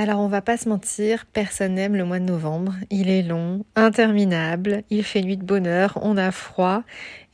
Alors 0.00 0.20
on 0.20 0.28
va 0.28 0.40
pas 0.40 0.56
se 0.56 0.66
mentir, 0.66 1.26
personne 1.26 1.74
n'aime 1.74 1.94
le 1.94 2.06
mois 2.06 2.20
de 2.20 2.24
novembre. 2.24 2.72
Il 2.88 3.10
est 3.10 3.22
long, 3.22 3.66
interminable, 3.76 4.82
il 4.88 5.04
fait 5.04 5.20
nuit 5.20 5.36
de 5.36 5.44
bonheur, 5.44 5.98
on 6.00 6.16
a 6.16 6.30
froid 6.30 6.84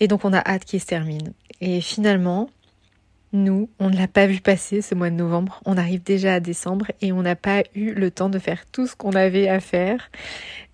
et 0.01 0.09
donc 0.09 0.25
on 0.25 0.33
a 0.33 0.39
hâte 0.39 0.65
qu'il 0.65 0.81
se 0.81 0.87
termine. 0.87 1.33
Et 1.61 1.81
finalement, 1.81 2.51
nous, 3.33 3.71
on 3.79 3.89
ne 3.89 3.97
l'a 3.97 4.09
pas 4.09 4.27
vu 4.27 4.41
passer 4.41 4.83
ce 4.83 4.97
mois 4.97 5.11
de 5.11 5.15
novembre. 5.15 5.61
On 5.65 5.77
arrive 5.77 6.03
déjà 6.03 6.35
à 6.35 6.41
décembre 6.41 6.87
et 7.01 7.13
on 7.13 7.23
n'a 7.23 7.37
pas 7.37 7.63
eu 7.77 7.93
le 7.95 8.11
temps 8.11 8.31
de 8.31 8.41
faire 8.41 8.67
tout 8.67 8.89
ce 8.89 8.97
qu'on 8.97 9.13
avait 9.13 9.49
à 9.49 9.61
faire. 9.61 10.11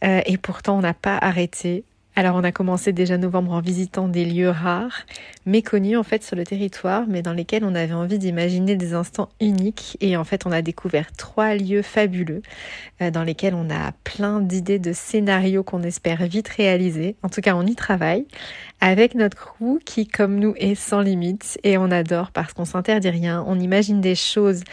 Euh, 0.03 0.23
et 0.25 0.39
pourtant, 0.39 0.79
on 0.79 0.81
n'a 0.81 0.95
pas 0.95 1.19
arrêté. 1.19 1.85
Alors 2.15 2.37
on 2.37 2.45
a 2.45 2.53
commencé 2.53 2.93
déjà 2.93 3.17
novembre 3.17 3.53
en 3.53 3.61
visitant 3.61 4.07
des 4.07 4.27
lieux 4.27 4.51
rares, 4.51 5.07
méconnus 5.47 5.97
en 5.97 6.03
fait 6.03 6.23
sur 6.23 6.37
le 6.37 6.45
territoire, 6.45 7.05
mais 7.09 7.23
dans 7.23 7.33
lesquels 7.33 7.65
on 7.65 7.75
avait 7.75 7.95
envie 7.95 8.19
d'imaginer 8.19 8.77
des 8.77 8.93
instants 8.93 9.31
uniques. 9.41 9.97
Et 10.03 10.19
en 10.19 10.25
fait 10.25 10.45
on 10.45 10.53
a 10.53 10.61
découvert 10.61 11.11
trois 11.17 11.55
lieux 11.55 11.81
fabuleux, 11.81 12.43
euh, 13.01 13.11
dans 13.11 13.23
lesquels 13.23 13.55
on 13.55 13.71
a 13.71 13.93
plein 14.05 14.43
d'idées 14.43 14.79
de 14.79 14.93
scénarios 14.93 15.63
qu'on 15.63 15.83
espère 15.85 16.27
vite 16.27 16.49
réaliser. 16.49 17.17
En 17.23 17.31
tout 17.31 17.41
cas 17.41 17.55
on 17.55 17.65
y 17.65 17.75
travaille, 17.75 18.27
avec 18.83 19.15
notre 19.15 19.39
crew 19.39 19.79
qui 19.87 20.07
comme 20.07 20.39
nous 20.39 20.53
est 20.59 20.75
sans 20.75 21.01
limite 21.01 21.59
et 21.63 21.79
on 21.79 21.91
adore 21.91 22.31
parce 22.31 22.53
qu'on 22.53 22.67
s'interdit 22.67 23.09
rien, 23.09 23.43
on 23.47 23.59
imagine 23.59 24.03
des 24.03 24.17
choses 24.17 24.65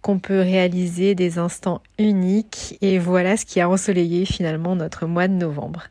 qu'on 0.00 0.20
peut 0.20 0.40
réaliser, 0.40 1.16
des 1.16 1.38
instants 1.38 1.82
uniques. 1.98 2.78
Et 2.82 3.00
voilà 3.00 3.36
ce 3.36 3.46
qui 3.46 3.60
a 3.60 3.68
ensoleillé 3.68 4.26
finalement 4.26 4.76
notre 4.76 5.06
mois 5.06 5.26
de 5.26 5.32
novembre. 5.32 5.88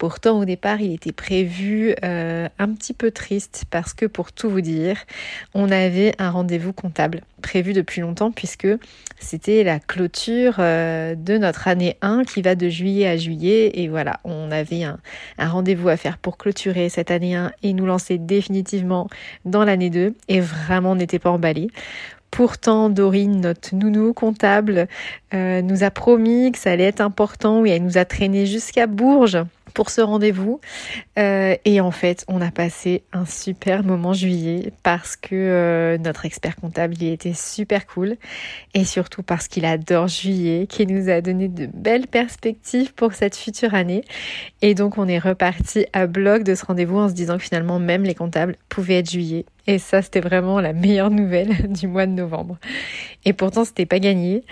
Pourtant, 0.00 0.38
au 0.38 0.46
départ, 0.46 0.80
il 0.80 0.94
était 0.94 1.12
prévu 1.12 1.94
euh, 2.04 2.48
un 2.58 2.68
petit 2.72 2.94
peu 2.94 3.10
triste 3.10 3.66
parce 3.70 3.92
que, 3.92 4.06
pour 4.06 4.32
tout 4.32 4.48
vous 4.48 4.62
dire, 4.62 4.96
on 5.52 5.70
avait 5.70 6.14
un 6.18 6.30
rendez-vous 6.30 6.72
comptable 6.72 7.20
prévu 7.42 7.74
depuis 7.74 8.00
longtemps 8.00 8.30
puisque 8.30 8.66
c'était 9.18 9.62
la 9.62 9.78
clôture 9.78 10.56
euh, 10.58 11.14
de 11.14 11.36
notre 11.36 11.68
année 11.68 11.98
1 12.00 12.24
qui 12.24 12.40
va 12.40 12.54
de 12.54 12.70
juillet 12.70 13.08
à 13.08 13.18
juillet. 13.18 13.72
Et 13.74 13.88
voilà, 13.88 14.20
on 14.24 14.50
avait 14.50 14.84
un, 14.84 14.98
rendez-vous 15.38 15.90
à 15.90 15.98
faire 15.98 16.16
pour 16.16 16.38
clôturer 16.38 16.88
cette 16.88 17.10
année 17.10 17.36
1 17.36 17.52
et 17.62 17.74
nous 17.74 17.84
lancer 17.84 18.16
définitivement 18.16 19.10
dans 19.44 19.66
l'année 19.66 19.90
2. 19.90 20.14
Et 20.28 20.40
vraiment, 20.40 20.92
on 20.92 20.96
n'était 20.96 21.18
pas 21.18 21.30
emballé. 21.30 21.68
Pourtant, 22.30 22.90
Dorine, 22.90 23.40
notre 23.40 23.74
nounou 23.74 24.12
comptable, 24.12 24.86
euh, 25.34 25.62
nous 25.62 25.82
a 25.82 25.90
promis 25.90 26.52
que 26.52 26.58
ça 26.58 26.70
allait 26.70 26.84
être 26.84 27.00
important 27.00 27.64
et 27.64 27.70
elle 27.70 27.82
nous 27.82 27.98
a 27.98 28.04
traîné 28.04 28.46
jusqu'à 28.46 28.86
Bourges 28.86 29.44
pour 29.70 29.90
ce 29.90 30.00
rendez-vous. 30.00 30.60
Euh, 31.18 31.56
et 31.64 31.80
en 31.80 31.90
fait, 31.90 32.24
on 32.28 32.40
a 32.40 32.50
passé 32.50 33.02
un 33.12 33.24
super 33.24 33.82
moment 33.82 34.12
juillet 34.12 34.72
parce 34.82 35.16
que 35.16 35.34
euh, 35.34 35.98
notre 35.98 36.24
expert 36.24 36.56
comptable 36.56 36.94
il 37.00 37.12
était 37.12 37.34
super 37.34 37.86
cool 37.86 38.16
et 38.74 38.84
surtout 38.84 39.22
parce 39.22 39.48
qu'il 39.48 39.64
adore 39.64 40.08
juillet, 40.08 40.66
qui 40.68 40.86
nous 40.86 41.08
a 41.08 41.20
donné 41.20 41.48
de 41.48 41.66
belles 41.66 42.06
perspectives 42.06 42.92
pour 42.94 43.14
cette 43.14 43.36
future 43.36 43.74
année. 43.74 44.04
Et 44.62 44.74
donc, 44.74 44.98
on 44.98 45.08
est 45.08 45.18
reparti 45.18 45.86
à 45.92 46.06
bloc 46.06 46.42
de 46.42 46.54
ce 46.54 46.64
rendez-vous 46.64 46.98
en 46.98 47.08
se 47.08 47.14
disant 47.14 47.38
que 47.38 47.44
finalement, 47.44 47.78
même 47.78 48.02
les 48.02 48.14
comptables 48.14 48.56
pouvaient 48.68 48.98
être 48.98 49.10
juillet. 49.10 49.46
Et 49.70 49.78
ça, 49.78 50.02
c'était 50.02 50.20
vraiment 50.20 50.60
la 50.60 50.72
meilleure 50.72 51.10
nouvelle 51.10 51.70
du 51.72 51.86
mois 51.86 52.04
de 52.04 52.10
novembre. 52.10 52.58
Et 53.24 53.32
pourtant, 53.32 53.64
c'était 53.64 53.86
pas 53.86 54.00
gagné 54.00 54.42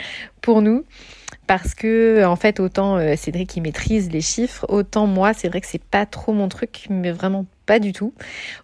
pour 0.43 0.63
nous 0.63 0.85
parce 1.49 1.75
que 1.75 2.25
en 2.27 2.37
fait 2.37 2.61
autant 2.61 2.99
euh, 2.99 3.17
Cédric 3.17 3.49
qui 3.49 3.61
maîtrise 3.63 4.13
les 4.13 4.21
chiffres, 4.21 4.67
autant 4.69 5.07
moi 5.07 5.33
c'est 5.33 5.49
vrai 5.49 5.63
que 5.63 5.67
c'est 5.67 5.83
pas 5.83 6.05
trop 6.05 6.33
mon 6.33 6.49
truc, 6.49 6.87
mais 6.91 7.11
vraiment 7.11 7.47
pas 7.65 7.79
du 7.79 7.93
tout, 7.93 8.13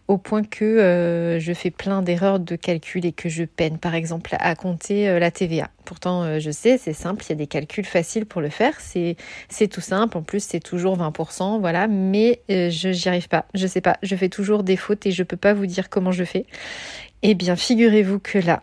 au 0.06 0.19
point 0.19 0.45
que 0.45 0.65
euh, 0.65 1.41
je 1.41 1.53
fais 1.55 1.71
plein 1.71 2.03
d'erreurs 2.03 2.41
de 2.41 2.56
calcul 2.56 3.06
et 3.06 3.12
que 3.12 3.31
je 3.31 3.45
peine 3.45 3.78
par 3.78 3.95
exemple 3.95 4.37
à 4.39 4.55
compter 4.55 5.09
euh, 5.09 5.19
la 5.19 5.31
TVA. 5.31 5.71
Pourtant 5.87 6.39
je 6.39 6.50
sais, 6.50 6.78
c'est 6.78 6.93
simple, 6.93 7.25
il 7.27 7.31
y 7.31 7.33
a 7.33 7.37
des 7.37 7.47
calculs 7.47 7.84
faciles 7.84 8.27
pour 8.27 8.41
le 8.41 8.50
faire, 8.50 8.75
c'est 8.81 9.69
tout 9.69 9.81
simple, 9.81 10.16
en 10.19 10.22
plus 10.22 10.45
c'est 10.45 10.61
toujours 10.61 10.99
20%, 10.99 11.61
voilà, 11.61 11.89
mais 11.89 12.41
je 12.49 12.93
j'y 12.93 13.09
arrive 13.09 13.28
pas, 13.28 13.47
je 13.55 13.66
sais 13.66 13.81
pas, 13.81 13.97
je 14.03 14.15
fais 14.15 14.28
toujours 14.28 14.62
des 14.62 14.77
fautes 14.77 15.06
et 15.06 15.11
je 15.11 15.22
peux 15.22 15.37
pas 15.37 15.55
vous 15.55 15.66
dire 15.66 15.89
comment 15.91 16.12
je 16.12 16.25
fais. 16.25 16.47
Eh 17.22 17.34
bien 17.34 17.56
figurez-vous 17.56 18.19
que 18.19 18.39
là, 18.39 18.62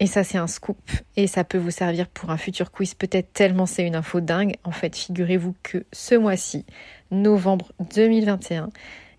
et 0.00 0.06
ça, 0.06 0.24
c'est 0.24 0.38
un 0.38 0.46
scoop. 0.46 0.78
Et 1.16 1.26
ça 1.26 1.44
peut 1.44 1.58
vous 1.58 1.70
servir 1.70 2.08
pour 2.08 2.30
un 2.30 2.36
futur 2.36 2.70
quiz. 2.70 2.94
Peut-être 2.94 3.32
tellement 3.32 3.66
c'est 3.66 3.86
une 3.86 3.94
info 3.94 4.20
dingue. 4.20 4.56
En 4.64 4.72
fait, 4.72 4.96
figurez-vous 4.96 5.54
que 5.62 5.84
ce 5.92 6.14
mois-ci, 6.14 6.64
novembre 7.10 7.72
2021, 7.94 8.70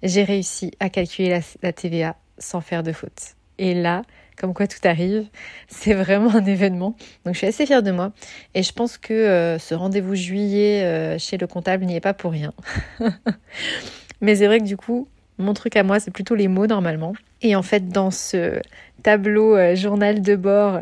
j'ai 0.03 0.24
réussi 0.24 0.72
à 0.80 0.90
calculer 0.90 1.40
la, 1.62 1.74
TVA 1.74 2.18
sans 2.38 2.59
faire 2.59 2.84
de 2.84 2.91
faute. 2.91 3.35
Et 3.58 3.74
là, 3.74 4.02
comme 4.38 4.53
quoi 4.53 4.68
tout 4.68 4.80
arrive, 4.84 5.25
c'est 5.69 5.94
vraiment 5.94 6.35
un 6.35 6.46
événement. 6.46 6.96
Donc 7.24 7.35
je 7.35 7.40
suis 7.40 7.47
assez 7.47 7.66
fière 7.66 7.84
de 7.84 7.91
moi. 7.91 8.12
Et 8.53 8.62
je 8.62 8.74
pense 8.74 8.97
que 8.97 9.14
euh, 9.14 9.58
ce 9.59 9.75
rendez-vous 9.75 10.16
juillet 10.16 10.84
euh, 10.84 11.18
chez 11.18 11.38
le 11.38 11.47
comptable 11.47 11.85
n'y 11.85 11.96
est 11.96 12.02
pas 12.02 12.14
pour 12.14 12.31
rien. 12.31 12.53
Mais 14.22 14.35
c'est 14.35 14.47
vrai 14.47 14.59
que 14.59 14.66
du 14.66 14.75
coup, 14.75 15.08
mon 15.38 15.53
truc 15.53 15.75
à 15.78 15.84
moi, 15.84 16.02
c'est 16.02 16.12
plutôt 16.12 16.35
les 16.35 16.50
mots 16.50 16.68
normalement. 16.68 17.14
Et 17.46 17.56
en 17.56 17.62
fait, 17.62 17.90
dans 17.90 18.10
ce 18.10 18.60
tableau 19.04 19.56
euh, 19.56 19.76
journal 19.76 20.24
de 20.24 20.36
bord 20.36 20.80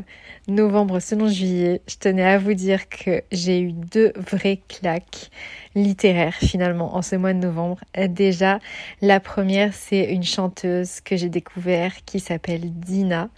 novembre 0.48 1.02
selon 1.02 1.28
juillet, 1.28 1.82
je 1.90 1.96
tenais 1.98 2.24
à 2.24 2.38
vous 2.38 2.54
dire 2.54 2.88
que 2.88 3.22
j'ai 3.34 3.60
eu 3.60 3.74
deux 3.74 4.14
vraies 4.16 4.62
claques 4.70 5.30
littéraires 5.76 6.36
finalement 6.36 6.96
en 6.96 7.02
ce 7.02 7.16
mois 7.16 7.34
de 7.34 7.40
novembre. 7.40 7.80
Déjà, 8.10 8.60
la 9.02 9.20
première, 9.20 9.74
c'est 9.74 10.06
une 10.06 10.24
chanteuse 10.24 11.02
que 11.02 11.18
j'ai 11.18 11.30
découvert 11.30 11.94
qui 12.06 12.20
s'appelle 12.20 12.72
Dina 12.74 13.30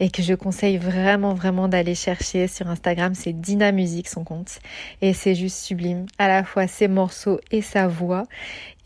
et 0.00 0.10
que 0.10 0.22
je 0.22 0.34
conseille 0.34 0.76
vraiment 0.76 1.34
vraiment 1.34 1.68
d'aller 1.68 1.94
chercher 1.94 2.48
sur 2.48 2.68
Instagram. 2.68 3.14
C'est 3.14 3.32
Dina 3.32 3.72
Musique 3.72 4.08
son 4.08 4.24
compte 4.24 4.58
et 5.02 5.12
c'est 5.12 5.34
juste 5.34 5.58
sublime. 5.58 6.06
À 6.18 6.28
la 6.28 6.44
fois 6.44 6.66
ses 6.66 6.88
morceaux 6.88 7.40
et 7.50 7.62
sa 7.62 7.88
voix. 7.88 8.24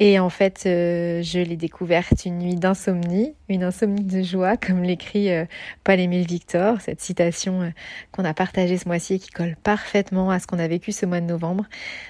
Et 0.00 0.20
en 0.20 0.30
fait, 0.30 0.62
euh, 0.66 1.22
je 1.22 1.40
l'ai 1.40 1.56
découverte 1.56 2.24
une 2.24 2.38
nuit 2.38 2.54
d'insomnie, 2.54 3.34
une 3.48 3.64
insomnie 3.64 3.87
de 3.94 4.22
joie, 4.22 4.56
comme 4.56 4.82
l'écrit 4.82 5.30
euh, 5.30 5.44
Paul-Émile 5.84 6.26
Victor, 6.26 6.80
cette 6.80 7.00
citation 7.00 7.62
euh, 7.62 7.70
qu'on 8.12 8.24
a 8.24 8.34
partagée 8.34 8.78
ce 8.78 8.88
mois-ci 8.88 9.14
et 9.14 9.18
qui 9.18 9.30
colle 9.30 9.56
parfaitement 9.62 10.30
à 10.30 10.38
ce 10.38 10.46
qu'on 10.46 10.58
a 10.58 10.68
vécu 10.68 10.92
ce 10.92 11.06
mois 11.06 11.20
de 11.20 11.26
novembre, 11.26 11.64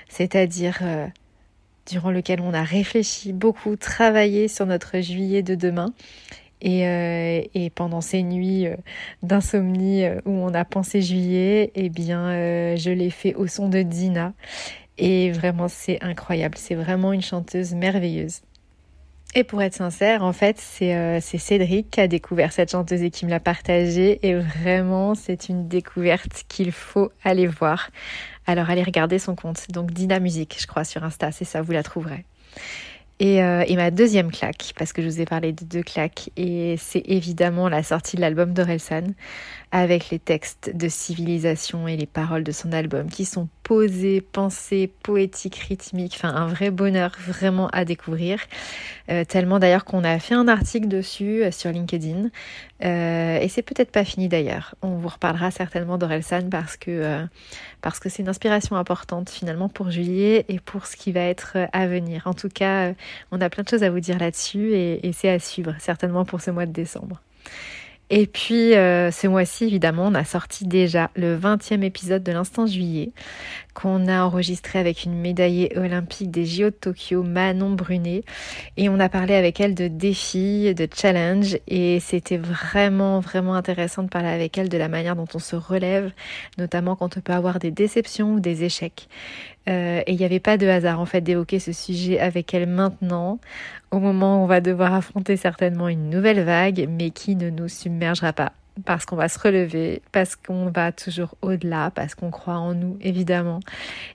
c'est-à-dire 0.08 0.82
durant 1.86 2.10
lequel 2.10 2.40
on 2.40 2.52
a 2.54 2.62
réfléchi 2.62 3.32
beaucoup, 3.32 3.76
travaillé 3.76 4.48
sur 4.48 4.66
notre 4.66 5.00
juillet 5.00 5.42
de 5.42 5.54
demain. 5.54 5.92
Et, 6.60 6.82
et 7.54 7.70
pendant 7.70 8.00
ces 8.00 8.22
nuits 8.24 8.66
d'insomnie 9.22 10.04
où 10.24 10.30
on 10.30 10.52
a 10.54 10.64
pensé 10.64 11.02
juillet, 11.02 11.70
eh 11.76 11.88
bien, 11.88 12.30
je 12.76 12.90
l'ai 12.90 13.10
fait 13.10 13.34
au 13.34 13.46
son 13.46 13.68
de 13.68 13.82
Dina. 13.82 14.34
Et 14.98 15.30
vraiment, 15.30 15.68
c'est 15.68 16.02
incroyable. 16.02 16.58
C'est 16.58 16.74
vraiment 16.74 17.12
une 17.12 17.22
chanteuse 17.22 17.74
merveilleuse. 17.74 18.40
Et 19.34 19.44
pour 19.44 19.60
être 19.60 19.74
sincère, 19.74 20.24
en 20.24 20.32
fait, 20.32 20.62
euh, 20.80 21.18
c'est 21.20 21.38
Cédric 21.38 21.90
qui 21.90 22.00
a 22.00 22.08
découvert 22.08 22.50
cette 22.50 22.70
chanteuse 22.70 23.02
et 23.02 23.10
qui 23.10 23.26
me 23.26 23.30
l'a 23.30 23.40
partagée. 23.40 24.26
Et 24.26 24.34
vraiment, 24.34 25.14
c'est 25.14 25.50
une 25.50 25.68
découverte 25.68 26.44
qu'il 26.48 26.72
faut 26.72 27.12
aller 27.24 27.46
voir. 27.46 27.90
Alors, 28.46 28.70
allez 28.70 28.82
regarder 28.82 29.18
son 29.18 29.34
compte. 29.34 29.70
Donc, 29.70 29.92
Dina 29.92 30.18
Musique, 30.18 30.56
je 30.58 30.66
crois, 30.66 30.84
sur 30.84 31.04
Insta. 31.04 31.30
C'est 31.30 31.44
ça, 31.44 31.60
vous 31.60 31.72
la 31.72 31.82
trouverez. 31.82 32.24
Et, 33.20 33.42
euh, 33.42 33.64
et, 33.66 33.76
ma 33.76 33.90
deuxième 33.90 34.30
claque, 34.30 34.72
parce 34.78 34.92
que 34.92 35.02
je 35.02 35.08
vous 35.08 35.20
ai 35.20 35.24
parlé 35.24 35.52
de 35.52 35.64
deux 35.64 35.82
claques, 35.82 36.30
et 36.36 36.76
c'est 36.78 37.02
évidemment 37.04 37.68
la 37.68 37.82
sortie 37.82 38.14
de 38.14 38.20
l'album 38.20 38.54
d'Orelsan, 38.54 39.12
avec 39.72 40.10
les 40.10 40.20
textes 40.20 40.70
de 40.72 40.88
Civilisation 40.88 41.88
et 41.88 41.96
les 41.96 42.06
paroles 42.06 42.44
de 42.44 42.52
son 42.52 42.72
album 42.72 43.10
qui 43.10 43.24
sont 43.24 43.48
posé, 43.68 44.22
pensé, 44.22 44.90
poétique, 45.02 45.56
rythmique, 45.56 46.14
enfin 46.16 46.34
un 46.34 46.46
vrai 46.46 46.70
bonheur 46.70 47.12
vraiment 47.20 47.68
à 47.68 47.84
découvrir. 47.84 48.40
Euh, 49.10 49.26
tellement 49.26 49.58
d'ailleurs 49.58 49.84
qu'on 49.84 50.04
a 50.04 50.18
fait 50.18 50.34
un 50.34 50.48
article 50.48 50.88
dessus 50.88 51.44
euh, 51.44 51.50
sur 51.50 51.70
LinkedIn. 51.70 52.30
Euh, 52.82 53.38
et 53.38 53.46
c'est 53.48 53.60
peut-être 53.60 53.90
pas 53.90 54.06
fini 54.06 54.26
d'ailleurs. 54.26 54.74
On 54.80 54.96
vous 54.96 55.08
reparlera 55.08 55.50
certainement 55.50 55.98
d'Orelsan 55.98 56.48
parce 56.48 56.78
que 56.78 58.08
c'est 58.08 58.22
une 58.22 58.30
inspiration 58.30 58.74
importante 58.76 59.28
finalement 59.28 59.68
pour 59.68 59.90
juillet 59.90 60.46
et 60.48 60.60
pour 60.60 60.86
ce 60.86 60.96
qui 60.96 61.12
va 61.12 61.20
être 61.20 61.58
à 61.74 61.86
venir. 61.88 62.26
En 62.26 62.32
tout 62.32 62.48
cas, 62.48 62.94
on 63.32 63.40
a 63.42 63.50
plein 63.50 63.64
de 63.64 63.68
choses 63.68 63.82
à 63.82 63.90
vous 63.90 64.00
dire 64.00 64.18
là-dessus 64.18 64.72
et 64.72 65.10
c'est 65.12 65.28
à 65.28 65.38
suivre 65.38 65.74
certainement 65.78 66.24
pour 66.24 66.40
ce 66.40 66.50
mois 66.50 66.64
de 66.64 66.72
décembre. 66.72 67.20
Et 68.10 68.26
puis 68.26 68.74
euh, 68.74 69.10
ce 69.10 69.26
mois-ci, 69.26 69.64
évidemment, 69.64 70.06
on 70.06 70.14
a 70.14 70.24
sorti 70.24 70.64
déjà 70.64 71.10
le 71.14 71.36
20e 71.36 71.82
épisode 71.82 72.22
de 72.22 72.32
l'Instant 72.32 72.66
Juillet, 72.66 73.12
qu'on 73.74 74.08
a 74.08 74.22
enregistré 74.22 74.78
avec 74.78 75.04
une 75.04 75.14
médaillée 75.14 75.76
olympique 75.76 76.30
des 76.30 76.46
JO 76.46 76.70
de 76.70 76.70
Tokyo, 76.70 77.22
Manon 77.22 77.72
Brunet. 77.72 78.22
Et 78.78 78.88
on 78.88 78.98
a 78.98 79.10
parlé 79.10 79.34
avec 79.34 79.60
elle 79.60 79.74
de 79.74 79.88
défis, 79.88 80.74
de 80.74 80.88
challenges. 80.92 81.58
Et 81.68 82.00
c'était 82.00 82.38
vraiment, 82.38 83.20
vraiment 83.20 83.54
intéressant 83.54 84.02
de 84.02 84.08
parler 84.08 84.28
avec 84.28 84.56
elle 84.56 84.70
de 84.70 84.78
la 84.78 84.88
manière 84.88 85.14
dont 85.14 85.28
on 85.34 85.38
se 85.38 85.56
relève, 85.56 86.10
notamment 86.56 86.96
quand 86.96 87.18
on 87.18 87.20
peut 87.20 87.34
avoir 87.34 87.58
des 87.58 87.70
déceptions 87.70 88.34
ou 88.34 88.40
des 88.40 88.64
échecs. 88.64 89.08
Euh, 89.68 90.02
et 90.06 90.12
il 90.12 90.18
n'y 90.18 90.24
avait 90.24 90.40
pas 90.40 90.56
de 90.56 90.66
hasard 90.66 91.00
en 91.00 91.06
fait 91.06 91.20
d'évoquer 91.20 91.58
ce 91.58 91.72
sujet 91.72 92.18
avec 92.18 92.54
elle 92.54 92.68
maintenant, 92.68 93.38
au 93.90 93.98
moment 93.98 94.40
où 94.40 94.44
on 94.44 94.46
va 94.46 94.60
devoir 94.60 94.94
affronter 94.94 95.36
certainement 95.36 95.88
une 95.88 96.10
nouvelle 96.10 96.42
vague, 96.42 96.88
mais 96.88 97.10
qui 97.10 97.36
ne 97.36 97.50
nous 97.50 97.68
submergera 97.68 98.32
pas. 98.32 98.52
Parce 98.84 99.04
qu'on 99.04 99.16
va 99.16 99.28
se 99.28 99.40
relever, 99.40 100.02
parce 100.12 100.36
qu'on 100.36 100.70
va 100.70 100.92
toujours 100.92 101.34
au-delà, 101.42 101.90
parce 101.94 102.14
qu'on 102.14 102.30
croit 102.30 102.58
en 102.58 102.74
nous 102.74 102.96
évidemment, 103.00 103.60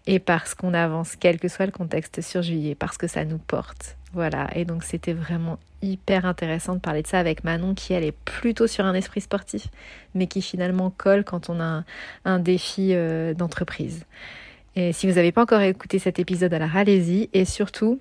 et 0.07 0.19
parce 0.19 0.55
qu'on 0.55 0.73
avance 0.73 1.15
quel 1.17 1.37
que 1.37 1.49
soit 1.49 1.65
le 1.65 1.71
contexte 1.73 2.21
sur 2.21 2.41
juillet, 2.41 2.73
parce 2.73 2.97
que 2.97 3.07
ça 3.07 3.25
nous 3.25 3.39
porte. 3.39 3.97
Voilà, 4.13 4.47
et 4.55 4.63
donc 4.63 4.83
c'était 4.83 5.13
vraiment 5.13 5.57
hyper 5.81 6.25
intéressant 6.25 6.75
de 6.75 6.79
parler 6.79 7.01
de 7.01 7.07
ça 7.07 7.19
avec 7.19 7.43
Manon 7.43 7.73
qui 7.73 7.93
elle 7.93 8.05
est 8.05 8.15
plutôt 8.25 8.67
sur 8.67 8.85
un 8.85 8.93
esprit 8.93 9.21
sportif, 9.21 9.67
mais 10.15 10.27
qui 10.27 10.41
finalement 10.41 10.91
colle 10.91 11.23
quand 11.23 11.49
on 11.49 11.59
a 11.59 11.83
un, 12.23 12.39
défi 12.39 12.91
euh, 12.93 13.33
d'entreprise. 13.33 14.05
Et 14.75 14.91
si 14.91 15.07
vous 15.07 15.15
n'avez 15.15 15.31
pas 15.31 15.43
encore 15.43 15.61
écouté 15.61 15.99
cet 15.99 16.19
épisode, 16.19 16.53
alors 16.53 16.75
allez-y. 16.75 17.29
Et 17.33 17.45
surtout, 17.45 17.99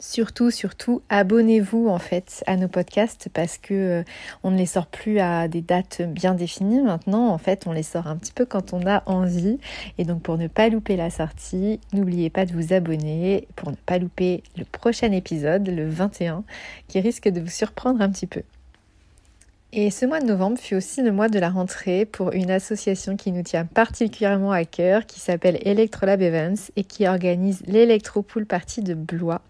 surtout, 0.00 0.50
surtout, 0.50 1.00
abonnez-vous 1.08 1.88
en 1.88 1.98
fait 1.98 2.42
à 2.46 2.56
nos 2.56 2.66
podcasts 2.66 3.28
parce 3.32 3.56
que 3.56 3.74
euh, 3.74 4.02
on 4.42 4.50
ne 4.50 4.58
les 4.58 4.66
sort 4.66 4.86
plus 4.86 5.20
à 5.20 5.46
des 5.46 5.60
dates 5.60 6.02
bien 6.02 6.34
définies 6.34 6.82
maintenant. 6.82 7.28
En 7.28 7.38
fait, 7.38 7.66
on 7.66 7.72
les 7.72 7.84
sort 7.84 8.08
un 8.08 8.16
petit 8.16 8.32
peu 8.32 8.44
quand 8.44 8.72
on 8.72 8.84
a 8.86 9.04
envie. 9.06 9.58
Et 9.98 10.04
donc, 10.04 10.22
pour 10.22 10.38
ne 10.38 10.48
pas 10.48 10.68
louper 10.68 10.96
la 10.96 11.08
sortie, 11.08 11.78
n'oubliez 11.92 12.30
pas 12.30 12.46
de 12.46 12.52
vous 12.52 12.72
abonner 12.72 13.46
pour 13.54 13.70
ne 13.70 13.76
pas 13.76 13.98
louper 13.98 14.42
le 14.56 14.64
prochain 14.64 15.12
épisode, 15.12 15.68
le 15.68 15.88
21, 15.88 16.42
qui 16.88 16.98
risque 16.98 17.28
de 17.28 17.40
vous 17.40 17.48
surprendre 17.48 18.02
un 18.02 18.10
petit 18.10 18.26
peu. 18.26 18.42
Et 19.74 19.90
ce 19.90 20.04
mois 20.04 20.20
de 20.20 20.26
novembre 20.26 20.58
fut 20.58 20.74
aussi 20.74 21.00
le 21.00 21.12
mois 21.12 21.30
de 21.30 21.38
la 21.38 21.48
rentrée 21.48 22.04
pour 22.04 22.32
une 22.32 22.50
association 22.50 23.16
qui 23.16 23.32
nous 23.32 23.42
tient 23.42 23.64
particulièrement 23.64 24.52
à 24.52 24.66
cœur, 24.66 25.06
qui 25.06 25.18
s'appelle 25.18 25.58
Electrolab 25.62 26.20
Events 26.20 26.70
et 26.76 26.84
qui 26.84 27.08
organise 27.08 27.62
l'Electropool 27.66 28.44
Party 28.44 28.82
de 28.82 28.92
Blois, 28.92 29.40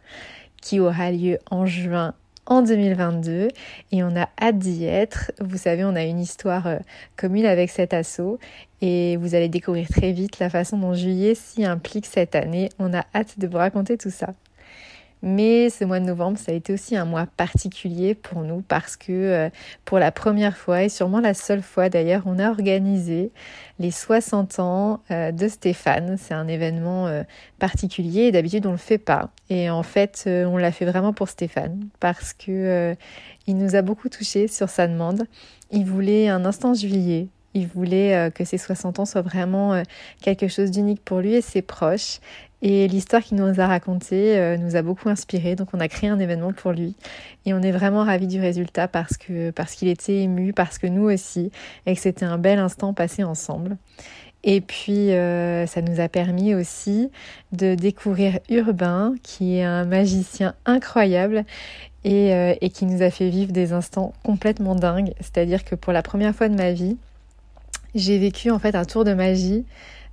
qui 0.60 0.78
aura 0.78 1.10
lieu 1.10 1.38
en 1.50 1.66
juin 1.66 2.14
en 2.46 2.62
2022 2.62 3.48
et 3.90 4.04
on 4.04 4.14
a 4.14 4.28
hâte 4.40 4.58
d'y 4.58 4.84
être. 4.84 5.32
Vous 5.40 5.58
savez, 5.58 5.84
on 5.84 5.96
a 5.96 6.04
une 6.04 6.20
histoire 6.20 6.68
euh, 6.68 6.78
commune 7.16 7.46
avec 7.46 7.70
cet 7.70 7.92
assaut 7.92 8.38
et 8.80 9.16
vous 9.16 9.34
allez 9.34 9.48
découvrir 9.48 9.88
très 9.88 10.12
vite 10.12 10.38
la 10.38 10.50
façon 10.50 10.78
dont 10.78 10.94
juillet 10.94 11.34
s'y 11.34 11.64
implique 11.64 12.06
cette 12.06 12.36
année. 12.36 12.68
On 12.78 12.94
a 12.94 13.04
hâte 13.12 13.40
de 13.40 13.48
vous 13.48 13.58
raconter 13.58 13.98
tout 13.98 14.10
ça. 14.10 14.34
Mais 15.22 15.70
ce 15.70 15.84
mois 15.84 16.00
de 16.00 16.04
novembre, 16.04 16.36
ça 16.36 16.50
a 16.50 16.54
été 16.54 16.72
aussi 16.72 16.96
un 16.96 17.04
mois 17.04 17.26
particulier 17.26 18.16
pour 18.16 18.42
nous 18.42 18.60
parce 18.60 18.96
que 18.96 19.12
euh, 19.12 19.50
pour 19.84 20.00
la 20.00 20.10
première 20.10 20.56
fois 20.56 20.82
et 20.82 20.88
sûrement 20.88 21.20
la 21.20 21.32
seule 21.32 21.62
fois 21.62 21.88
d'ailleurs, 21.88 22.22
on 22.26 22.40
a 22.40 22.50
organisé 22.50 23.30
les 23.78 23.92
60 23.92 24.58
ans 24.58 25.00
euh, 25.12 25.30
de 25.30 25.46
Stéphane. 25.46 26.16
C'est 26.18 26.34
un 26.34 26.48
événement 26.48 27.06
euh, 27.06 27.22
particulier 27.60 28.22
et 28.22 28.32
d'habitude 28.32 28.66
on 28.66 28.72
le 28.72 28.76
fait 28.78 28.98
pas. 28.98 29.30
Et 29.48 29.70
en 29.70 29.84
fait, 29.84 30.24
on 30.26 30.56
l'a 30.56 30.72
fait 30.72 30.86
vraiment 30.86 31.12
pour 31.12 31.28
Stéphane 31.28 31.86
parce 32.00 32.32
que 32.32 32.96
il 33.46 33.56
nous 33.56 33.76
a 33.76 33.82
beaucoup 33.82 34.08
touché 34.08 34.48
sur 34.48 34.70
sa 34.70 34.88
demande. 34.88 35.24
Il 35.70 35.84
voulait 35.84 36.28
un 36.28 36.44
instant 36.44 36.74
juillet 36.74 37.28
il 37.54 37.66
voulait 37.66 38.30
que 38.34 38.46
ses 38.46 38.56
60 38.56 39.00
ans 39.00 39.04
soient 39.04 39.20
vraiment 39.20 39.82
quelque 40.22 40.48
chose 40.48 40.70
d'unique 40.70 41.04
pour 41.04 41.20
lui 41.20 41.34
et 41.34 41.42
ses 41.42 41.60
proches. 41.60 42.18
Et 42.64 42.86
l'histoire 42.86 43.22
qu'il 43.22 43.36
nous 43.38 43.60
a 43.60 43.66
racontée 43.66 44.38
euh, 44.38 44.56
nous 44.56 44.76
a 44.76 44.82
beaucoup 44.82 45.08
inspiré, 45.08 45.56
donc 45.56 45.68
on 45.74 45.80
a 45.80 45.88
créé 45.88 46.08
un 46.08 46.20
événement 46.20 46.52
pour 46.52 46.70
lui. 46.70 46.94
Et 47.44 47.52
on 47.54 47.60
est 47.60 47.72
vraiment 47.72 48.04
ravis 48.04 48.28
du 48.28 48.40
résultat 48.40 48.86
parce 48.86 49.16
que 49.16 49.50
parce 49.50 49.74
qu'il 49.74 49.88
était 49.88 50.22
ému, 50.22 50.52
parce 50.52 50.78
que 50.78 50.86
nous 50.86 51.10
aussi, 51.10 51.50
et 51.86 51.94
que 51.94 52.00
c'était 52.00 52.24
un 52.24 52.38
bel 52.38 52.60
instant 52.60 52.94
passé 52.94 53.24
ensemble. 53.24 53.76
Et 54.44 54.60
puis 54.60 55.12
euh, 55.12 55.66
ça 55.66 55.82
nous 55.82 56.00
a 56.00 56.08
permis 56.08 56.54
aussi 56.54 57.10
de 57.50 57.74
découvrir 57.74 58.38
Urbain, 58.48 59.14
qui 59.24 59.56
est 59.56 59.64
un 59.64 59.84
magicien 59.84 60.54
incroyable 60.64 61.44
et, 62.04 62.32
euh, 62.32 62.54
et 62.60 62.70
qui 62.70 62.86
nous 62.86 63.02
a 63.02 63.10
fait 63.10 63.28
vivre 63.28 63.52
des 63.52 63.72
instants 63.72 64.12
complètement 64.22 64.76
dingues. 64.76 65.14
C'est-à-dire 65.20 65.64
que 65.64 65.74
pour 65.74 65.92
la 65.92 66.02
première 66.02 66.34
fois 66.34 66.48
de 66.48 66.54
ma 66.54 66.72
vie, 66.72 66.96
j'ai 67.96 68.18
vécu 68.18 68.50
en 68.50 68.58
fait 68.58 68.74
un 68.74 68.84
tour 68.84 69.04
de 69.04 69.14
magie 69.14 69.64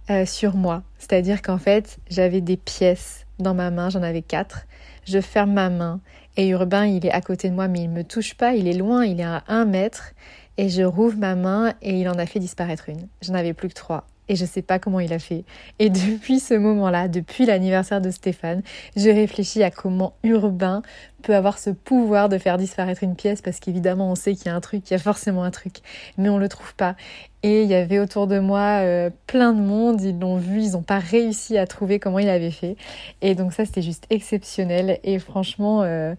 euh, 0.09 0.25
sur 0.25 0.56
moi. 0.56 0.83
C'est-à-dire 0.97 1.41
qu'en 1.41 1.57
fait, 1.57 2.00
j'avais 2.09 2.41
des 2.41 2.57
pièces 2.57 3.25
dans 3.39 3.53
ma 3.53 3.71
main, 3.71 3.89
j'en 3.89 4.03
avais 4.03 4.21
quatre. 4.21 4.65
Je 5.06 5.21
ferme 5.21 5.53
ma 5.53 5.69
main 5.69 6.01
et 6.38 6.47
Urbain, 6.50 6.85
il 6.85 7.06
est 7.06 7.11
à 7.11 7.21
côté 7.21 7.50
de 7.50 7.56
moi, 7.56 7.67
mais 7.67 7.81
il 7.81 7.89
ne 7.89 7.97
me 7.97 8.03
touche 8.03 8.35
pas, 8.35 8.53
il 8.53 8.67
est 8.67 8.73
loin, 8.73 9.06
il 9.06 9.19
est 9.19 9.25
à 9.25 9.44
un 9.47 9.65
mètre. 9.65 10.13
Et 10.57 10.69
je 10.69 10.83
rouvre 10.83 11.17
ma 11.17 11.35
main 11.35 11.73
et 11.81 12.00
il 12.00 12.09
en 12.09 12.17
a 12.17 12.25
fait 12.25 12.39
disparaître 12.39 12.89
une. 12.89 13.07
J'en 13.21 13.33
avais 13.33 13.53
plus 13.53 13.69
que 13.69 13.73
trois 13.73 14.07
et 14.29 14.35
je 14.35 14.45
sais 14.45 14.61
pas 14.61 14.79
comment 14.79 15.01
il 15.01 15.11
a 15.11 15.19
fait. 15.19 15.43
Et 15.79 15.89
depuis 15.89 16.39
ce 16.39 16.53
moment-là, 16.53 17.09
depuis 17.09 17.45
l'anniversaire 17.45 17.99
de 17.99 18.11
Stéphane, 18.11 18.61
je 18.95 19.09
réfléchis 19.09 19.63
à 19.63 19.71
comment 19.71 20.13
Urbain 20.23 20.81
peut 21.23 21.35
avoir 21.35 21.59
ce 21.59 21.71
pouvoir 21.71 22.29
de 22.29 22.37
faire 22.37 22.57
disparaître 22.57 23.03
une 23.03 23.15
pièce 23.15 23.41
parce 23.41 23.59
qu'évidemment 23.59 24.09
on 24.09 24.15
sait 24.15 24.35
qu'il 24.35 24.45
y 24.45 24.49
a 24.49 24.55
un 24.55 24.61
truc, 24.61 24.89
il 24.89 24.93
y 24.93 24.95
a 24.95 24.99
forcément 24.99 25.43
un 25.43 25.51
truc, 25.51 25.79
mais 26.17 26.29
on 26.29 26.37
le 26.37 26.47
trouve 26.47 26.73
pas. 26.75 26.95
Et 27.43 27.63
il 27.63 27.69
y 27.69 27.75
avait 27.75 27.99
autour 27.99 28.27
de 28.27 28.39
moi 28.39 28.81
euh, 28.83 29.09
plein 29.27 29.51
de 29.51 29.59
monde, 29.59 30.01
ils 30.01 30.17
l'ont 30.17 30.37
vu, 30.37 30.61
ils 30.61 30.71
n'ont 30.71 30.81
pas 30.81 30.99
réussi 30.99 31.57
à 31.57 31.67
trouver 31.67 31.99
comment 31.99 32.19
il 32.19 32.29
avait 32.29 32.51
fait. 32.51 32.77
Et 33.21 33.35
donc 33.35 33.51
ça 33.51 33.65
c'était 33.65 33.81
juste 33.81 34.05
exceptionnel 34.09 34.99
et 35.03 35.19
franchement... 35.19 35.83
Euh, 35.83 36.15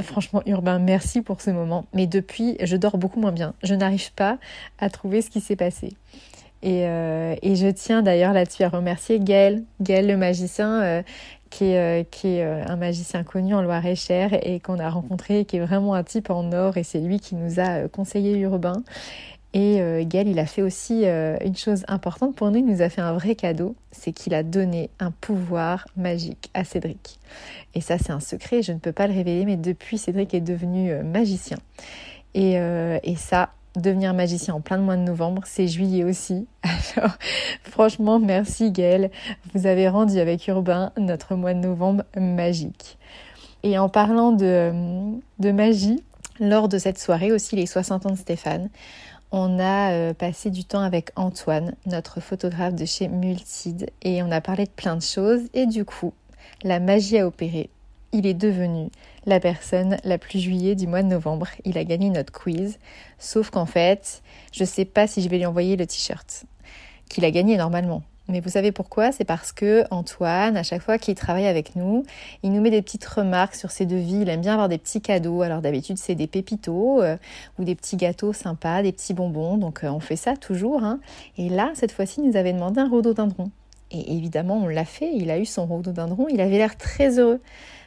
Franchement, 0.00 0.42
Urbain, 0.46 0.78
merci 0.78 1.20
pour 1.20 1.42
ce 1.42 1.50
moment. 1.50 1.84
Mais 1.92 2.06
depuis, 2.06 2.56
je 2.62 2.76
dors 2.76 2.96
beaucoup 2.96 3.20
moins 3.20 3.32
bien. 3.32 3.52
Je 3.62 3.74
n'arrive 3.74 4.12
pas 4.14 4.38
à 4.78 4.88
trouver 4.88 5.20
ce 5.20 5.28
qui 5.28 5.40
s'est 5.40 5.56
passé. 5.56 5.94
Euh, 6.64 7.34
et, 7.42 7.56
je 7.56 7.66
tiens 7.68 8.02
d'ailleurs 8.02 8.32
là-dessus 8.32 8.62
à 8.62 8.68
remercier 8.68 9.18
Gaël, 9.18 9.64
Gaël 9.80 10.06
le 10.06 10.16
magicien, 10.16 10.80
euh, 10.82 11.02
qui 11.50 11.64
est, 11.64 12.04
euh, 12.24 12.64
un 12.66 12.76
magicien 12.76 13.24
connu 13.24 13.54
en 13.54 13.62
Loire-et-Cher 13.62 14.30
et 14.42 14.60
qu'on 14.60 14.78
a 14.78 14.88
rencontré, 14.88 15.44
qui 15.44 15.56
est 15.56 15.60
vraiment 15.60 15.94
un 15.94 16.04
type 16.04 16.30
en 16.30 16.52
or 16.52 16.76
et 16.76 16.84
c'est 16.84 17.00
lui 17.00 17.18
qui 17.18 17.34
nous 17.34 17.58
a 17.58 17.88
conseillé 17.88 18.38
urbain. 18.38 18.82
Et 19.54 19.82
Gaël, 20.06 20.28
il 20.28 20.38
a 20.38 20.46
fait 20.46 20.62
aussi 20.62 21.04
une 21.04 21.56
chose 21.56 21.84
importante 21.86 22.34
pour 22.34 22.50
nous, 22.50 22.60
il 22.60 22.64
nous 22.64 22.80
a 22.80 22.88
fait 22.88 23.02
un 23.02 23.12
vrai 23.12 23.34
cadeau, 23.34 23.76
c'est 23.90 24.12
qu'il 24.12 24.32
a 24.32 24.42
donné 24.42 24.88
un 24.98 25.10
pouvoir 25.10 25.86
magique 25.94 26.48
à 26.54 26.64
Cédric. 26.64 27.20
Et 27.74 27.82
ça, 27.82 27.98
c'est 27.98 28.12
un 28.12 28.20
secret, 28.20 28.62
je 28.62 28.72
ne 28.72 28.78
peux 28.78 28.92
pas 28.92 29.06
le 29.06 29.12
révéler, 29.12 29.44
mais 29.44 29.58
depuis, 29.58 29.98
Cédric 29.98 30.32
est 30.32 30.40
devenu 30.40 30.94
magicien. 31.04 31.58
Et, 32.32 32.52
et 32.54 33.16
ça, 33.16 33.50
devenir 33.76 34.14
magicien 34.14 34.54
en 34.54 34.60
plein 34.60 34.78
de 34.78 34.82
mois 34.82 34.96
de 34.96 35.02
novembre, 35.02 35.42
c'est 35.46 35.68
juillet 35.68 36.04
aussi. 36.04 36.46
Alors, 36.96 37.16
franchement, 37.62 38.18
merci 38.18 38.70
Gaëlle. 38.70 39.10
Vous 39.54 39.66
avez 39.66 39.88
rendu 39.88 40.18
avec 40.18 40.46
Urbain 40.48 40.92
notre 40.98 41.34
mois 41.34 41.54
de 41.54 41.60
novembre 41.60 42.04
magique. 42.16 42.98
Et 43.62 43.78
en 43.78 43.88
parlant 43.88 44.32
de, 44.32 44.72
de 45.38 45.52
magie, 45.52 46.02
lors 46.40 46.68
de 46.68 46.78
cette 46.78 46.98
soirée 46.98 47.32
aussi, 47.32 47.56
les 47.56 47.66
60 47.66 48.06
ans 48.06 48.10
de 48.10 48.16
Stéphane, 48.16 48.68
on 49.30 49.58
a 49.58 49.92
euh, 49.92 50.14
passé 50.14 50.50
du 50.50 50.64
temps 50.64 50.82
avec 50.82 51.10
Antoine, 51.16 51.74
notre 51.86 52.20
photographe 52.20 52.74
de 52.74 52.84
chez 52.84 53.08
Multide, 53.08 53.88
et 54.02 54.22
on 54.22 54.30
a 54.30 54.40
parlé 54.40 54.66
de 54.66 54.70
plein 54.70 54.96
de 54.96 55.02
choses. 55.02 55.40
Et 55.54 55.66
du 55.66 55.84
coup, 55.84 56.12
la 56.62 56.80
magie 56.80 57.18
a 57.18 57.26
opéré. 57.26 57.70
Il 58.12 58.26
est 58.26 58.34
devenu 58.34 58.90
la 59.24 59.40
personne 59.40 59.96
la 60.04 60.18
plus 60.18 60.38
juillet 60.38 60.74
du 60.74 60.86
mois 60.86 61.02
de 61.02 61.08
novembre. 61.08 61.48
Il 61.64 61.78
a 61.78 61.84
gagné 61.84 62.10
notre 62.10 62.32
quiz. 62.32 62.78
Sauf 63.18 63.48
qu'en 63.48 63.64
fait, 63.64 64.22
je 64.52 64.64
sais 64.64 64.84
pas 64.84 65.06
si 65.06 65.22
je 65.22 65.28
vais 65.30 65.38
lui 65.38 65.46
envoyer 65.46 65.76
le 65.76 65.86
t-shirt 65.86 66.44
qu'il 67.08 67.24
a 67.24 67.30
gagné 67.30 67.56
normalement. 67.56 68.02
Mais 68.28 68.40
vous 68.40 68.50
savez 68.50 68.70
pourquoi? 68.70 69.12
C'est 69.12 69.24
parce 69.24 69.52
que 69.52 69.84
Antoine, 69.90 70.56
à 70.56 70.62
chaque 70.62 70.82
fois 70.82 70.96
qu'il 70.96 71.14
travaille 71.14 71.46
avec 71.46 71.74
nous, 71.74 72.04
il 72.42 72.52
nous 72.52 72.60
met 72.60 72.70
des 72.70 72.82
petites 72.82 73.04
remarques 73.04 73.54
sur 73.54 73.70
ses 73.70 73.84
devis. 73.84 74.20
Il 74.22 74.28
aime 74.28 74.40
bien 74.40 74.52
avoir 74.52 74.68
des 74.68 74.78
petits 74.78 75.00
cadeaux. 75.00 75.42
Alors 75.42 75.60
d'habitude, 75.60 75.98
c'est 75.98 76.14
des 76.14 76.26
pépitos 76.26 77.02
euh, 77.02 77.16
ou 77.58 77.64
des 77.64 77.74
petits 77.74 77.96
gâteaux 77.96 78.32
sympas, 78.32 78.82
des 78.82 78.92
petits 78.92 79.14
bonbons. 79.14 79.56
Donc 79.56 79.84
euh, 79.84 79.88
on 79.88 80.00
fait 80.00 80.16
ça 80.16 80.36
toujours. 80.36 80.84
Hein. 80.84 81.00
Et 81.36 81.48
là, 81.48 81.70
cette 81.74 81.92
fois-ci, 81.92 82.20
il 82.20 82.28
nous 82.28 82.36
avait 82.36 82.52
demandé 82.52 82.80
un 82.80 82.88
rhododendron. 82.88 83.50
Et 83.92 84.14
évidemment, 84.14 84.56
on 84.56 84.68
l'a 84.68 84.84
fait, 84.84 85.10
il 85.14 85.30
a 85.30 85.38
eu 85.38 85.44
son 85.44 85.66
rhododendron, 85.66 86.26
il 86.28 86.40
avait 86.40 86.58
l'air 86.58 86.76
très 86.76 87.18
heureux. 87.18 87.40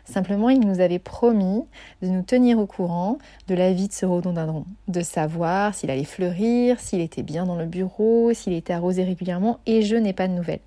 Simplement, 0.06 0.50
il 0.50 0.60
nous 0.60 0.82
avait 0.82 1.00
promis 1.00 1.64
de 2.04 2.08
nous 2.08 2.22
tenir 2.22 2.60
au 2.60 2.68
courant 2.68 3.18
de 3.48 3.56
la 3.56 3.74
vie 3.74 3.88
de 3.88 3.94
ce 3.94 4.06
rhododendron, 4.06 4.66
de 4.88 5.02
savoir 5.02 5.74
s'il 5.74 5.90
allait 5.90 6.04
fleurir, 6.04 6.80
s'il 6.80 7.02
était 7.02 7.24
bien 7.24 7.46
dans 7.46 7.56
le 7.56 7.66
bureau, 7.66 8.32
s'il 8.34 8.54
était 8.54 8.74
arrosé 8.74 9.04
régulièrement, 9.04 9.60
et 9.66 9.82
je 9.82 9.96
n'ai 9.96 10.14
pas 10.14 10.28
de 10.28 10.34
nouvelles. 10.34 10.60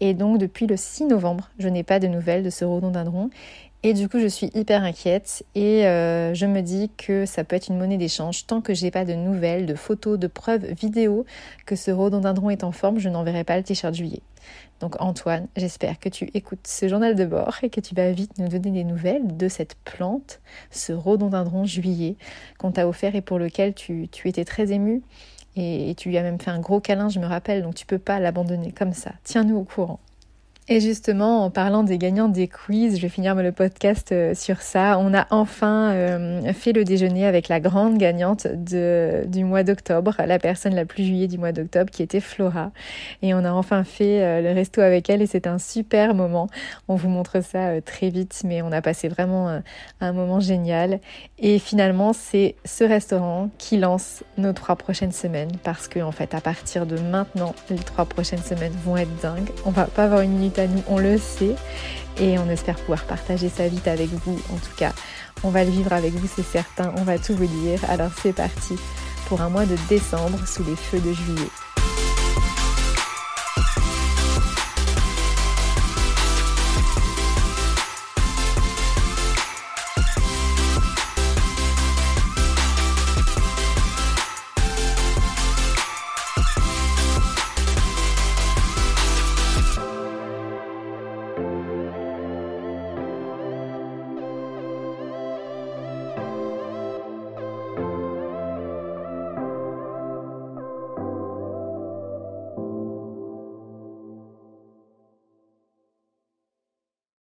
Et 0.00 0.14
donc, 0.14 0.38
depuis 0.38 0.68
le 0.68 0.76
6 0.76 1.06
novembre, 1.06 1.50
je 1.58 1.68
n'ai 1.68 1.82
pas 1.82 1.98
de 1.98 2.06
nouvelles 2.06 2.44
de 2.44 2.50
ce 2.50 2.64
rhododendron. 2.64 3.30
Et 3.82 3.92
du 3.92 4.08
coup, 4.08 4.18
je 4.18 4.28
suis 4.28 4.50
hyper 4.54 4.82
inquiète 4.82 5.44
et 5.54 5.86
euh, 5.86 6.32
je 6.32 6.46
me 6.46 6.62
dis 6.62 6.90
que 6.96 7.26
ça 7.26 7.44
peut 7.44 7.54
être 7.54 7.68
une 7.68 7.76
monnaie 7.76 7.98
d'échange. 7.98 8.46
Tant 8.46 8.62
que 8.62 8.72
j'ai 8.72 8.90
pas 8.90 9.04
de 9.04 9.12
nouvelles, 9.12 9.66
de 9.66 9.74
photos, 9.74 10.18
de 10.18 10.26
preuves 10.26 10.64
vidéo 10.72 11.26
que 11.66 11.76
ce 11.76 11.90
rhododendron 11.90 12.48
est 12.48 12.64
en 12.64 12.72
forme, 12.72 12.98
je 12.98 13.10
n'enverrai 13.10 13.44
pas 13.44 13.58
le 13.58 13.62
t-shirt 13.62 13.94
juillet. 13.94 14.22
Donc 14.80 15.00
Antoine, 15.00 15.46
j'espère 15.56 15.98
que 15.98 16.08
tu 16.08 16.28
écoutes 16.34 16.66
ce 16.66 16.88
journal 16.88 17.14
de 17.14 17.24
bord 17.24 17.56
et 17.62 17.70
que 17.70 17.80
tu 17.80 17.94
vas 17.94 18.12
vite 18.12 18.38
nous 18.38 18.48
donner 18.48 18.70
des 18.70 18.84
nouvelles 18.84 19.36
de 19.36 19.48
cette 19.48 19.76
plante, 19.76 20.40
ce 20.70 20.92
rhododendron 20.92 21.64
juillet 21.64 22.16
qu'on 22.58 22.72
t'a 22.72 22.88
offert 22.88 23.14
et 23.14 23.20
pour 23.20 23.38
lequel 23.38 23.74
tu, 23.74 24.08
étais 24.24 24.44
très 24.44 24.72
ému. 24.72 25.02
Et, 25.56 25.94
tu 25.96 26.08
lui 26.08 26.18
as 26.18 26.22
même 26.22 26.40
fait 26.40 26.50
un 26.50 26.58
gros 26.58 26.80
câlin, 26.80 27.08
je 27.08 27.20
me 27.20 27.26
rappelle, 27.26 27.62
donc 27.62 27.76
tu 27.76 27.86
peux 27.86 27.98
pas 27.98 28.18
l'abandonner 28.18 28.72
comme 28.72 28.92
ça. 28.92 29.12
Tiens-nous 29.22 29.56
au 29.56 29.64
courant. 29.64 30.00
Et 30.66 30.80
justement, 30.80 31.44
en 31.44 31.50
parlant 31.50 31.82
des 31.82 31.98
gagnants 31.98 32.28
des 32.28 32.48
quiz, 32.48 32.96
je 32.96 33.02
vais 33.02 33.10
finir 33.10 33.34
le 33.34 33.52
podcast 33.52 34.12
euh, 34.12 34.34
sur 34.34 34.62
ça. 34.62 34.98
On 34.98 35.12
a 35.12 35.26
enfin 35.28 35.92
euh, 35.92 36.52
fait 36.54 36.72
le 36.72 36.84
déjeuner 36.84 37.26
avec 37.26 37.48
la 37.48 37.60
grande 37.60 37.98
gagnante 37.98 38.46
du 38.46 39.44
mois 39.44 39.62
d'octobre, 39.62 40.16
la 40.26 40.38
personne 40.38 40.74
la 40.74 40.86
plus 40.86 41.04
juillet 41.04 41.26
du 41.26 41.36
mois 41.36 41.52
d'octobre, 41.52 41.90
qui 41.90 42.02
était 42.02 42.20
Flora. 42.20 42.70
Et 43.20 43.34
on 43.34 43.44
a 43.44 43.52
enfin 43.52 43.84
fait 43.84 44.22
euh, 44.22 44.40
le 44.40 44.52
resto 44.54 44.80
avec 44.80 45.10
elle 45.10 45.20
et 45.20 45.26
c'est 45.26 45.46
un 45.46 45.58
super 45.58 46.14
moment. 46.14 46.48
On 46.88 46.94
vous 46.94 47.10
montre 47.10 47.44
ça 47.44 47.82
très 47.82 48.08
vite, 48.08 48.40
mais 48.46 48.62
on 48.62 48.72
a 48.72 48.80
passé 48.80 49.08
vraiment 49.08 49.60
un 50.00 50.12
moment 50.14 50.40
génial. 50.40 51.00
Et 51.38 51.58
finalement, 51.58 52.14
c'est 52.14 52.54
ce 52.64 52.84
restaurant 52.84 53.50
qui 53.58 53.76
lance 53.76 54.24
nos 54.38 54.54
trois 54.54 54.76
prochaines 54.76 55.12
semaines 55.12 55.52
parce 55.62 55.88
que 55.88 56.00
en 56.00 56.12
fait, 56.12 56.34
à 56.34 56.40
partir 56.40 56.86
de 56.86 56.98
maintenant, 56.98 57.54
les 57.68 57.76
trois 57.76 58.06
prochaines 58.06 58.42
semaines 58.42 58.72
vont 58.82 58.96
être 58.96 59.14
dingues. 59.20 59.50
On 59.66 59.70
va 59.70 59.84
pas 59.84 60.04
avoir 60.04 60.22
une 60.22 60.40
à 60.58 60.66
nous, 60.66 60.82
on 60.88 60.98
le 60.98 61.18
sait. 61.18 61.54
Et 62.20 62.38
on 62.38 62.48
espère 62.48 62.76
pouvoir 62.76 63.04
partager 63.04 63.48
ça 63.48 63.66
vite 63.66 63.88
avec 63.88 64.08
vous. 64.08 64.40
En 64.52 64.56
tout 64.56 64.74
cas, 64.76 64.92
on 65.42 65.50
va 65.50 65.64
le 65.64 65.70
vivre 65.70 65.92
avec 65.92 66.12
vous, 66.12 66.28
c'est 66.32 66.44
certain. 66.44 66.92
On 66.96 67.02
va 67.02 67.18
tout 67.18 67.34
vous 67.34 67.46
dire. 67.46 67.80
Alors 67.88 68.10
c'est 68.22 68.32
parti 68.32 68.76
pour 69.26 69.40
un 69.40 69.48
mois 69.48 69.66
de 69.66 69.76
décembre 69.88 70.46
sous 70.46 70.64
les 70.64 70.76
feux 70.76 71.00
de 71.00 71.12
juillet. 71.12 71.50